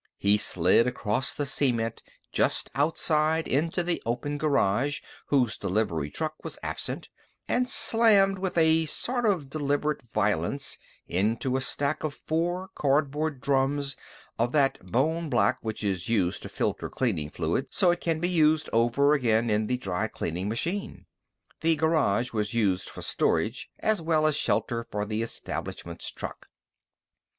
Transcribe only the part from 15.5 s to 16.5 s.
which is used to